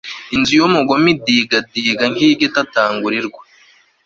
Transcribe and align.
inzu 0.35 0.53
y'umugome 0.59 1.07
idigadiga 1.15 2.03
nk'iy'igitagangurirwa 2.11 3.41